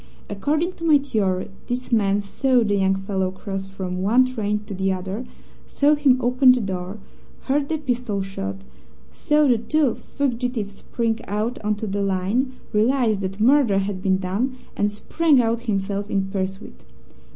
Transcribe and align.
According 0.31 0.71
to 0.77 0.83
my 0.83 0.97
theory, 0.97 1.51
this 1.67 1.91
man 1.91 2.21
saw 2.23 2.63
the 2.63 2.73
young 2.77 2.95
fellow 2.95 3.29
cross 3.29 3.67
from 3.67 4.01
one 4.01 4.25
train 4.25 4.63
to 4.65 4.73
the 4.73 4.91
other, 4.91 5.25
saw 5.67 5.93
him 5.93 6.17
open 6.19 6.53
the 6.53 6.59
door, 6.59 6.97
heard 7.41 7.69
the 7.69 7.77
pistol 7.77 8.23
shot, 8.23 8.63
saw 9.11 9.45
the 9.47 9.59
two 9.59 9.93
fugitives 9.93 10.73
spring 10.73 11.19
out 11.27 11.59
on 11.63 11.75
to 11.75 11.85
the 11.85 12.01
line, 12.01 12.53
realized 12.73 13.21
that 13.21 13.39
murder 13.39 13.77
had 13.77 14.01
been 14.01 14.17
done, 14.17 14.57
and 14.75 14.89
sprang 14.91 15.39
out 15.39 15.59
himself 15.69 16.09
in 16.09 16.31
pursuit. 16.31 16.81